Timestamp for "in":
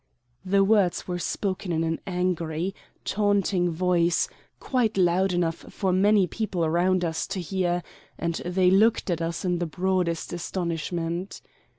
1.71-1.83, 9.45-9.59